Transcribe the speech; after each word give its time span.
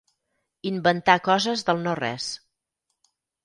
Inventar 0.69 1.17
coses 1.29 1.67
del 1.69 1.85
no-res. 1.87 2.33